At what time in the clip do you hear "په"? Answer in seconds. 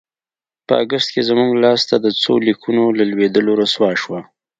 0.67-0.73